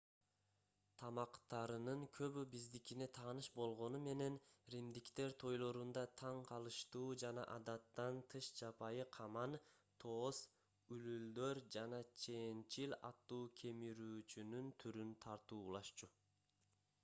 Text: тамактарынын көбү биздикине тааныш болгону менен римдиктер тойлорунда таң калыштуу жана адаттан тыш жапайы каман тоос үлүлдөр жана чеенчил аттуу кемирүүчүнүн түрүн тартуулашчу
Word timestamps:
тамактарынын 0.99 2.05
көбү 2.19 2.43
биздикине 2.55 3.07
тааныш 3.17 3.49
болгону 3.59 3.99
менен 4.05 4.39
римдиктер 4.75 5.35
тойлорунда 5.43 6.05
таң 6.23 6.41
калыштуу 6.47 7.03
жана 7.25 7.45
адаттан 7.57 8.19
тыш 8.35 8.49
жапайы 8.61 9.05
каман 9.19 9.55
тоос 10.05 10.41
үлүлдөр 10.97 11.63
жана 11.79 12.01
чеенчил 12.25 12.99
аттуу 13.11 13.43
кемирүүчүнүн 13.61 14.75
түрүн 14.85 15.15
тартуулашчу 15.29 16.13